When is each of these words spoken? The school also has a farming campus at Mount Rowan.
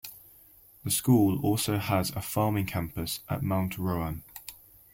The 0.83 0.89
school 0.89 1.39
also 1.45 1.77
has 1.77 2.09
a 2.09 2.23
farming 2.23 2.65
campus 2.65 3.19
at 3.29 3.43
Mount 3.43 3.77
Rowan. 3.77 4.23